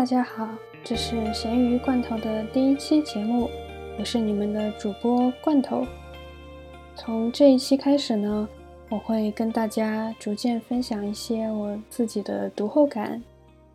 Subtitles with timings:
[0.00, 0.48] 大家好，
[0.82, 3.50] 这是咸鱼罐头的第一期节目，
[3.98, 5.86] 我是你们的主播罐头。
[6.96, 8.48] 从这一期开始呢，
[8.88, 13.22] 我会跟大家逐渐分享一些我自己的读后感。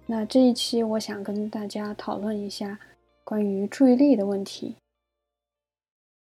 [0.08, 2.80] 那这一期我想跟大家讨论一下
[3.24, 4.76] 关于注意力的问题。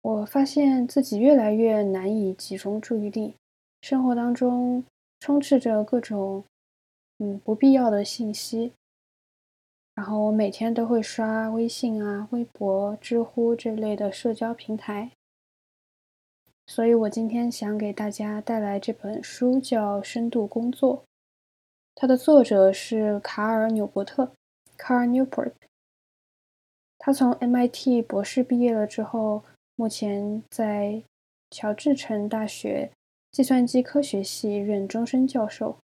[0.04, 3.34] 我发现自己越来越难以集中注意力，
[3.82, 4.84] 生活当中
[5.20, 6.44] 充斥着各种
[7.18, 8.74] 嗯不必要的信息。
[9.98, 15.10] 然后我每天都会刷微信啊、微博、知乎这类的社交平台，
[16.68, 20.98] 所以我今天想给大家带来这本书，叫《深度工作》，
[21.96, 24.32] 它的作者是卡尔纽伯特
[24.78, 25.54] （Carl Newport）。
[27.00, 29.44] 他从 MIT 博士毕业了之后，
[29.76, 31.02] 目前在
[31.50, 32.92] 乔治城大学
[33.32, 35.80] 计算机科学系任终身教授。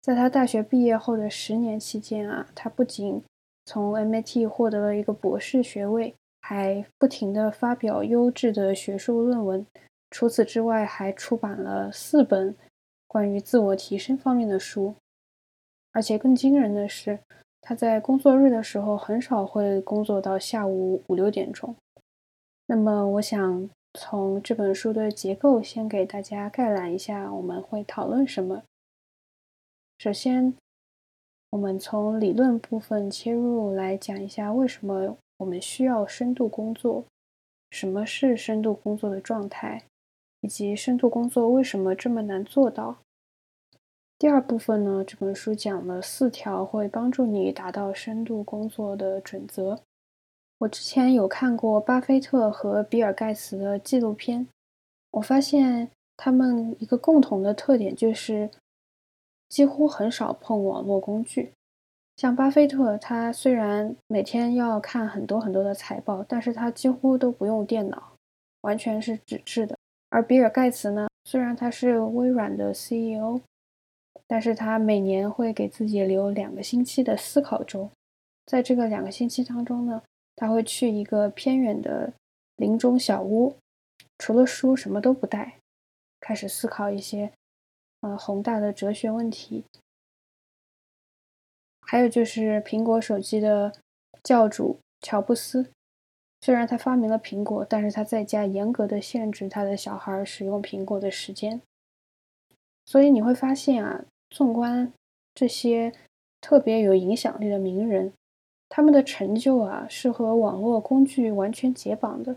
[0.00, 3.22] 在他大学毕业后的十年期间啊，他不仅
[3.66, 9.66] 从 MIT 获得了一个博士学位，还不停地发表优质的学术论文。
[10.10, 12.54] 除此之外，还出版了四本
[13.06, 14.94] 关于自我提升方面的书。
[15.92, 17.18] 而且更惊人的是，
[17.60, 21.74] 他在工作日的时候很少会工作到下午五六点钟。
[22.66, 28.62] 那么，我想从这本书的结构先给大家概览一下，我们会讨论什么。
[29.96, 30.54] 首先。
[31.54, 37.04] 我们从理论部分切入来讲一下，为什么我们需要深度工作，
[37.70, 39.84] 什么是深度工作的状态，
[40.40, 42.96] 以及深度工作为什么这么难做到。
[44.18, 49.78] 第二部分呢，这本书讲了四条会帮助你达到深度工作的准则。
[50.58, 54.48] 我之前有看过巴菲特和比尔盖茨的纪录片，
[55.12, 58.50] 我发现他们一个共同的特点就是。
[59.54, 61.52] 几乎很少碰网络工具，
[62.16, 68.14] 像巴菲特，他虽然每天要看很多很多的财报，但是他几乎都不用电脑，
[68.62, 69.78] 完全是纸质的。
[70.08, 73.40] 而比尔盖茨呢，虽然他是微软的 CEO，
[74.26, 77.88] 但是他每年会给自己留两个星期的思考周，
[78.46, 80.02] 在这个两个星期当中呢，
[80.34, 82.12] 他会去一个偏远的
[82.56, 83.54] 林中小屋，
[84.18, 85.58] 除了书什么都不带，
[86.18, 87.30] 开始思考一些。
[88.04, 89.64] 呃，宏大的哲学问题，
[91.80, 93.72] 还有就是苹果手机的
[94.22, 95.70] 教主乔布斯，
[96.42, 101.62] 虽然他发明了苹果，但是他在家严格的限制他的小孩使用苹果的时间。
[102.84, 104.92] 所以你会发现啊，纵观
[105.34, 105.90] 这些
[106.42, 108.12] 特别有影响力的名人，
[108.68, 112.36] 他们的成就啊是和网络工具完全解绑的。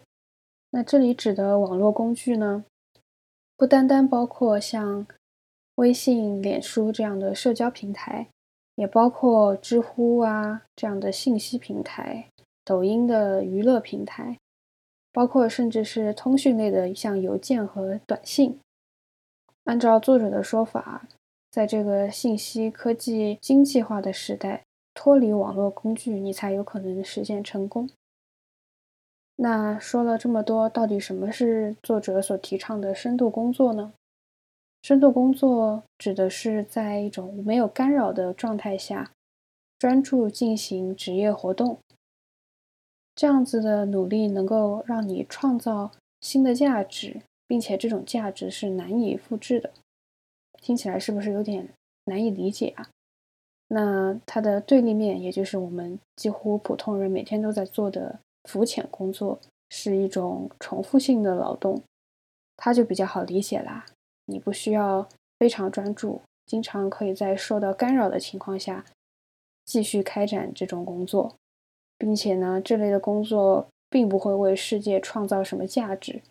[0.70, 2.64] 那这里指的网络工具呢，
[3.58, 5.06] 不单单包括像。
[5.78, 8.28] 微信、脸书这样的社交平台，
[8.76, 12.30] 也包括知乎啊这样的信息平台，
[12.66, 14.40] 抖音的娱乐平台，
[15.14, 18.60] 包括甚至是通讯类的，像邮件和短信。
[19.66, 21.08] 按照作者的说法，
[21.52, 24.64] 在这个信息科技经济化的时代，
[24.96, 27.88] 脱离网络工具，你才有可能实现成功。
[29.36, 33.94] 那说了这么多，到底什么是作者所提倡的深度工作呢？
[34.88, 39.12] 深度工作指的是在一种没有干扰的状态下，
[39.78, 41.80] 专注进行职业活动。
[43.14, 49.72] 这样子的努力能够让你创造新的价值，并且这种价值是难以复制的。
[50.62, 51.68] 听起来是不是有点
[52.06, 52.88] 难以理解啊？
[53.68, 59.38] 那它的对立面，也就是我们几乎普通人每天都在做的浮浅工作，
[59.70, 61.84] 是一种重复性的劳动，
[62.56, 63.86] 它就比较好理解啦。
[64.28, 68.86] 你不需要非常专注，经常可以在受到干扰的情况下
[69.66, 71.36] 继续开展这种工作，
[71.98, 76.22] 并且呢，这类的工作并不会为世界创造什么价值，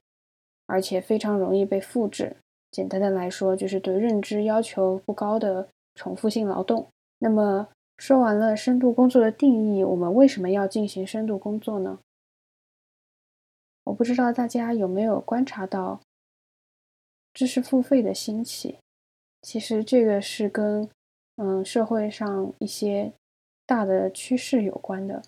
[0.67, 2.37] 而且非常容易被复制。
[2.71, 6.87] 简单的来说，就是对认知要求不高的重复性劳动。
[7.19, 11.99] 那么，说完了深度工作的定义，我们为什么要进行深度工作呢？
[13.85, 16.01] 我不知道大家有没有观察到。
[17.37, 18.79] 知识付费的兴起，
[19.43, 20.89] 其实这个是跟
[21.37, 23.13] 嗯社会上一些
[23.67, 25.23] 大的趋势有关的。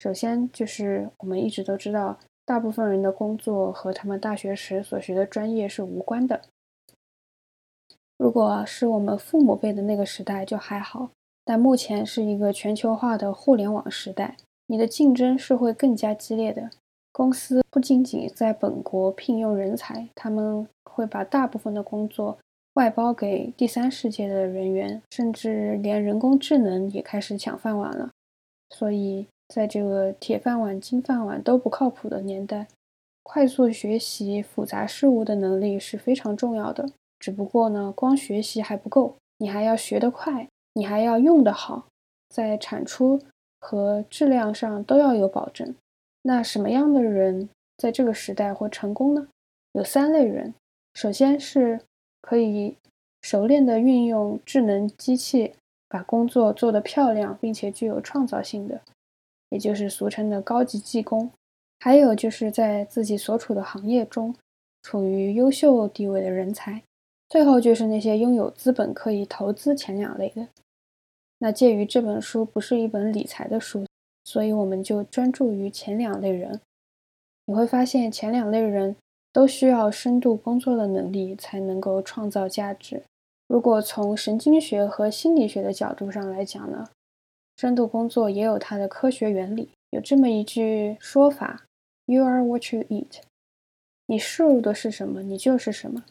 [0.00, 6.42] 首先就是我们一直都知道，大部分人的工作和他们大学时所学的专业是无关的。
[8.18, 11.12] 如果是我们父母辈的那个时代就还好，
[11.44, 14.36] 但目前是一个全球化的互联网时代，
[14.66, 16.68] 你的竞争是会更加激烈的。
[17.12, 22.38] 公司不仅仅在本国聘用人才，他们会把大部分的工作
[22.74, 28.10] 外包给第三世界的人员，甚至连人工智能也开始抢饭碗了。
[28.70, 32.68] 所以，在这个铁饭碗、金饭碗都不靠谱的年代，
[33.24, 36.90] 快速学习复杂事物的能力是非常重要的。
[37.18, 41.86] 只不过呢，光学习还不够，你还要学得快，你还要用得好，
[42.28, 43.20] 在产出
[43.60, 45.74] 和质量上都要有保证。
[46.22, 49.28] 那什么样的人在这个时代会成功呢？
[49.72, 50.54] 有三类人，
[50.94, 51.80] 首先是
[52.20, 52.76] 可以
[53.22, 55.54] 熟练地运用智能机器，
[55.88, 58.80] 把工作做得漂亮，并且具有创造性的，
[59.48, 61.30] 也就是俗称的高级技工。
[61.78, 64.34] 还有就是在自己所处的行业中
[64.82, 66.82] 处于优秀地位的人才。
[67.28, 70.48] 最后就是那些拥有资本可以投资前两类的。
[71.38, 73.86] 那介于这本书不是一本理财的书，
[74.24, 76.60] 所以我们就专注于前两类人。
[77.46, 78.96] 你会发现前两类人
[79.32, 83.02] 都需要深度工作的能力才能够创造价值。
[83.48, 86.88] 如果从神经学和心理学的角度上来讲呢，
[87.56, 89.70] 深度工作也有它的科学原理。
[89.90, 91.64] 有这么一句说法
[92.06, 93.22] ：“You are what you eat。”
[94.06, 96.04] 你摄入的是什么，你就是什么。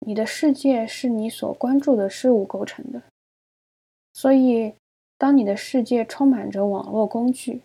[0.00, 3.02] 你的世界是你所关注的事物构成的，
[4.12, 4.74] 所以，
[5.18, 7.62] 当你的世界充满着网络工具，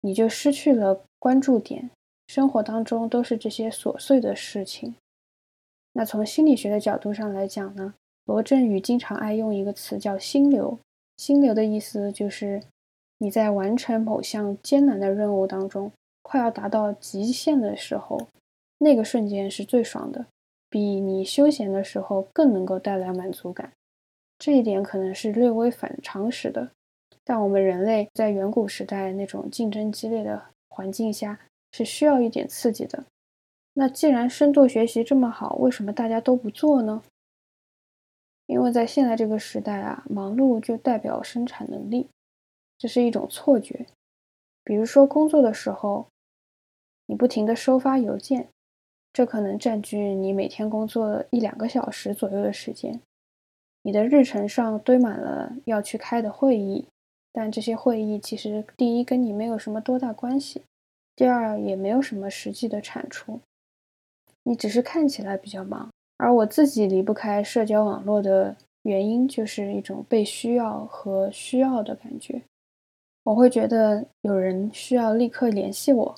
[0.00, 1.90] 你就失去了关注点。
[2.26, 4.94] 生活当中都是这些琐碎的事情。
[5.92, 7.94] 那从心理学的角度上来讲呢，
[8.24, 10.78] 罗振宇经常爱用一个词叫“心流”。
[11.16, 12.62] 心流的意思就是
[13.18, 15.92] 你在完成某项艰难的任务当中，
[16.22, 18.26] 快要达到极限的时候，
[18.78, 20.26] 那个瞬间是最爽的。
[20.68, 23.70] 比你休闲的时候更能够带来满足感，
[24.38, 26.70] 这一点可能是略微反常识的。
[27.22, 31.40] 但我们人类在远古时代那种竞争激烈的环境下
[31.72, 33.04] 是需要一点刺激的。
[33.72, 37.02] 那既然深度学习这么好，为什么大家都不做呢？
[38.46, 42.08] 因为在现在这个时代啊，忙碌就代表生产能力，
[42.76, 43.86] 这是一种错觉。
[44.62, 46.06] 比如说工作的时候，
[47.06, 48.48] 你不停的收发邮件。
[49.14, 53.00] 这可能占据你每天工作一两个小时左右的时间，
[53.86, 56.86] 你的日程上堆满了要去开的会议，
[57.32, 60.62] 但这些会议其实第一跟你没有什么多大关系，
[61.14, 63.38] 第二也没有什么实际的产出，
[64.44, 65.90] 你只是看起来比较忙。
[66.16, 72.40] 而我自己离不开社交网络的原因，就是一种被需要和需要的感觉，
[73.24, 76.14] 我会觉得有人需要立刻联系我。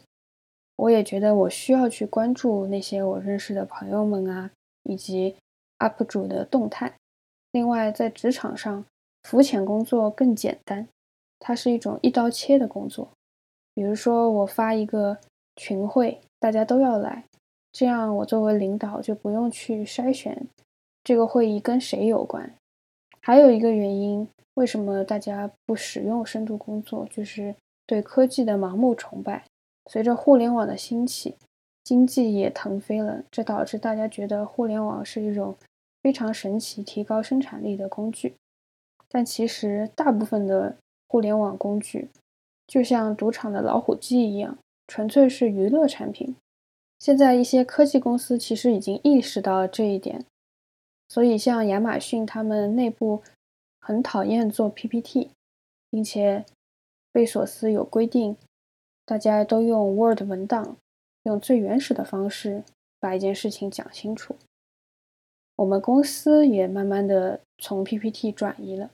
[0.76, 4.50] 我也觉得我需要去关注那些我认识的朋友们啊，
[4.84, 5.34] 以及
[5.80, 6.94] UP 主的动态。
[7.56, 8.85] 另外，在职场上，
[9.23, 10.87] 浮潜工作更简单，
[11.38, 13.08] 它是一种一刀切的工作。
[13.73, 15.17] 比如说，我发一个
[15.56, 17.25] 群会，大家都要来，
[17.73, 20.47] 这样我作为领导就不用去筛选
[21.03, 22.53] 这个会议跟谁有关。
[23.23, 27.55] 还有一个原因，为什么大家不使用深度工作，就是
[27.87, 29.47] 对科技的盲目崇拜。
[29.91, 31.35] 随着互联网的兴起，
[31.82, 35.56] 经济也腾飞了，这导致大家觉得互联网是一种
[36.06, 38.37] 非常神奇、提高生产力的工具。
[39.08, 40.77] 但其实，大部分的
[41.08, 42.10] 互联网工具
[42.65, 46.36] 就像赌场的老虎机一样，纯粹是娱乐产品。
[47.01, 50.25] 现在一些科技公司其实已经意识到了这一点，
[51.08, 53.25] 所以像亚马逊，他们内部
[53.81, 55.31] 很讨厌做 PPT，
[55.91, 56.44] 并且
[57.10, 58.36] 贝索斯有规定。
[59.05, 60.77] 大家都用 Word 文档，
[61.25, 62.63] 用最原始的方式
[63.01, 64.36] 把一件事情讲清楚。
[65.56, 68.91] 我们公司也慢慢的从 PPT 转移了，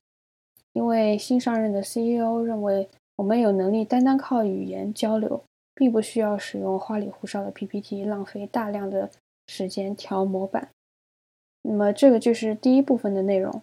[0.73, 9.11] 因为新上任的 CEO 认为我们有能力单单靠语言交流，并不需要使用花里胡哨的 PPT，浪费大量的
[9.47, 10.71] 时间调模板。
[11.63, 13.63] 那么这个就是第一部分的内容。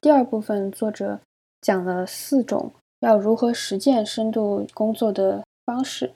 [0.00, 1.20] 第二部分作者
[1.60, 2.72] 讲了四种。
[3.00, 6.12] 要如何实践深度工作的方式？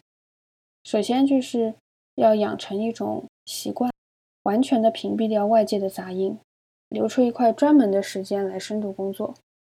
[0.84, 1.74] 首先就是
[2.16, 3.90] 要养成一种习惯，
[4.44, 6.38] 完全的屏蔽掉外界的杂音，
[6.88, 9.34] 留出一块专门的时间来深度工作。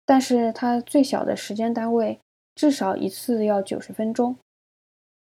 [0.05, 2.19] 但是它最小的时间单位
[2.53, 4.35] 至少一次要九十分钟，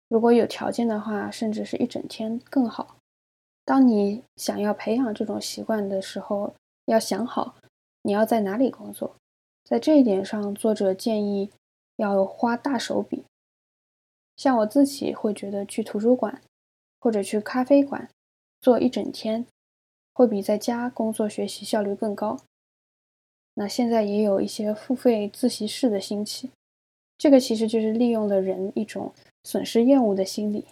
[0.08, 2.98] 如果有条件的话，甚至是一整天更好。
[3.66, 6.54] 当你想要培养这种习惯的时候，
[6.86, 7.56] 要想好
[8.04, 9.16] 你要在哪里工作。
[9.64, 11.50] 在这一点上，作者建议。
[12.00, 13.26] 要花大手笔，
[14.38, 16.42] 像我自己会觉得去图书馆
[17.02, 18.08] 或者去咖啡馆
[18.62, 19.46] 做一整天，
[20.14, 22.40] 会比在家工作学习效率更高。
[23.56, 26.52] 那现在也有一些付费自习室的兴起，
[27.18, 29.14] 这个其实就是利用了人一种
[29.44, 30.66] 损失厌恶的心理，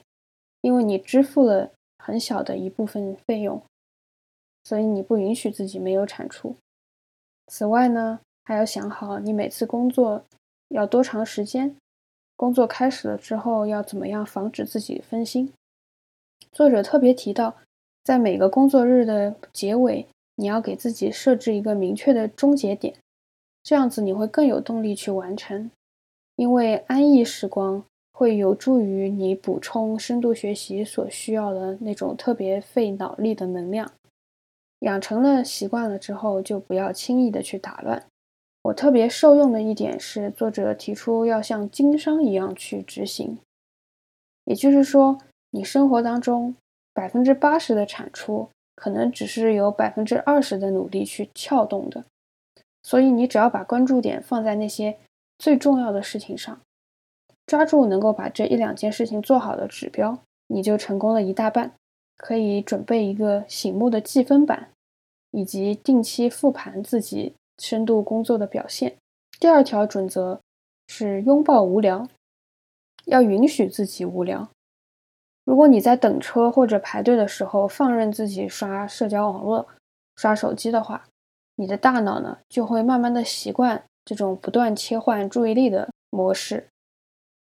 [0.62, 3.62] 因为你支付了很小的一部分费用，
[4.64, 6.56] 所以你不允许自己没有产出。
[7.48, 10.24] 此外呢，还要想好你每次工作
[10.70, 11.76] 要多长时间，
[12.36, 15.54] 工作开始了之后要怎么样防止自己分心。
[16.52, 17.58] 作者特别提到，
[18.08, 22.96] 在每个工作日的结尾，你要给自己设置一个明确的终结点，
[23.62, 25.70] 这样子你会更有动力去完成。
[26.38, 27.84] 因为安逸时光
[28.14, 33.92] 会有助于你补充深度学习所需要的那种特别费脑力的能量。
[34.80, 38.02] 养成了习惯了之后，就不要轻易的去打乱。
[38.62, 43.38] 我特别受用的一点是，作者提出要像经商一样去执行，
[44.46, 45.18] 也就是说，
[45.50, 46.56] 你生活当中
[46.98, 52.04] 百分之八十的产出，可能只是有百分之二十的努力去撬动的。
[52.82, 54.98] 所以，你只要把关注点放在那些
[55.38, 56.60] 最重要的事情上，
[57.46, 61.74] 抓住能够把这一两件事情做好的指标，你就成功了一大半。
[62.18, 64.70] 可以准备一个醒目的记分板，
[65.30, 67.36] 以及定期复盘自己。
[67.60, 68.98] 深度工作的表现。
[69.40, 70.40] 第二条准则
[70.88, 72.08] 是拥抱无聊，
[73.06, 74.48] 要允许自己无聊。
[75.48, 79.66] 如果你在等车或者排队的时候放任自己刷社交网络、
[80.18, 81.06] 刷手机的话，
[81.56, 86.68] 你的大脑呢就会慢慢的习惯这种不断切换注意力的模式。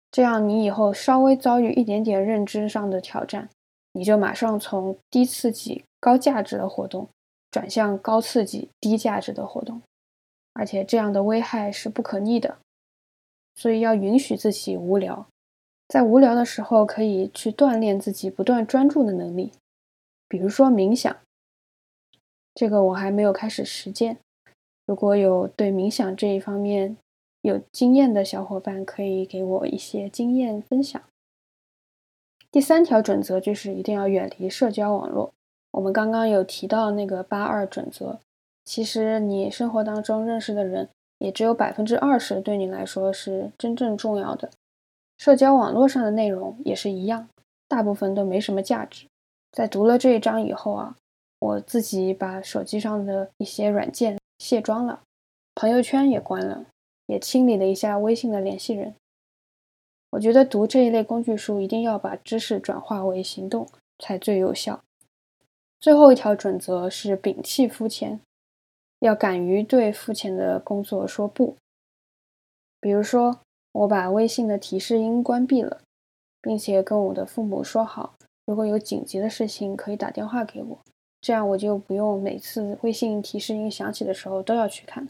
[0.10, 3.50] 这样，你以后稍微遭遇一点点认知上的挑战，
[3.92, 7.10] 你就马上从低刺激高价值的活动
[7.52, 9.82] 转向高刺激低价值的活动。
[10.54, 12.60] 而且这样的危害是不可逆的，
[13.56, 15.28] 所以要允许自己无聊，
[15.90, 19.52] 在无聊的时候可以去锻炼自己不断专注的能力，
[20.28, 21.14] 比如说冥想。
[22.54, 24.20] 这个我还没有开始实践，
[24.86, 26.96] 如果有对冥想这一方面
[27.42, 31.02] 有经验的小伙伴，可以给我一些经验分享。
[32.52, 35.34] 第三条准则就是一定要远离社交网络，
[35.72, 38.20] 我们刚刚有提到那个八二准则。
[38.64, 44.52] 其实你生活当中认识的人，也只有百分之二十对你来说是真正重要的。
[45.20, 47.30] 社交网络上的内容也是一样，
[47.68, 49.06] 大部分都没什么价值。
[49.52, 50.96] 在读了这一章以后啊，
[51.40, 55.02] 我自己把手机上的一些软件卸装了，
[55.54, 56.66] 朋友圈也关了，
[57.08, 58.96] 也清理了一下微信的联系人。
[60.12, 63.68] 我觉得读这一类工具书，一定要把知识转化为行动
[64.00, 64.82] 才最有效。
[65.82, 68.20] 最后一条准则是摒弃肤浅。
[69.00, 71.56] 要敢于对肤浅的工作说不。
[72.82, 73.40] 比如说，
[73.72, 75.82] 我把微信的提示音关闭了，
[76.42, 80.80] 并且跟我的父母说好，如果有紧急的事情可以打电话给我，
[81.22, 85.08] 这样我就不用每次微信提示音响起的时候都要去看。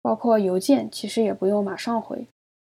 [0.00, 2.26] 包括邮件，其实也不用马上回。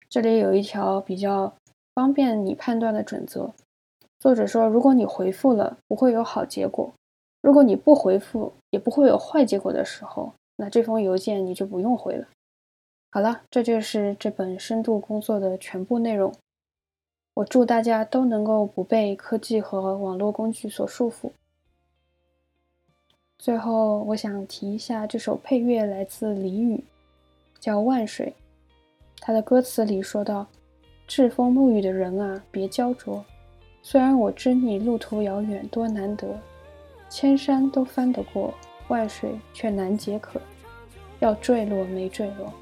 [0.10, 1.54] 这里有一条比较
[1.96, 3.54] 方便你判断的准则。
[4.20, 6.94] 作者说，如果你回复了，不会有好结果。
[7.42, 12.28] 如果你不回复，也不会有坏结果的时候，那这封邮件你就不用回了。
[13.14, 16.34] 好了，这就是这本深度工作的全部内容。
[17.34, 21.30] 我祝大家都能够不被科技和网络工具所束缚。
[23.38, 26.82] 最后，我想提一下这首配乐来自李宇，
[27.60, 28.34] 叫《万水》。
[29.20, 30.48] 他的歌词里说到
[31.06, 33.26] ：“栉风沐雨的人啊，别焦灼。
[33.82, 36.40] 虽然我知你路途遥远，多难得。”
[37.10, 38.54] 千山都翻得过，
[38.88, 40.40] 万水却难解渴。
[41.20, 42.54] 要坠落没坠落？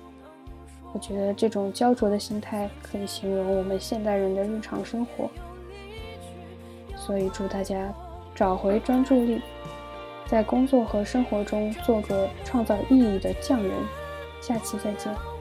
[0.91, 5.29] 我觉得这种焦灼的心态可以形容我们现代人的日常生活。
[6.95, 7.93] 所以祝大家
[8.35, 9.41] 找回专注力，
[10.27, 13.71] 在工作和生活中做个创造意义的匠人。
[14.41, 15.38] 下期再见。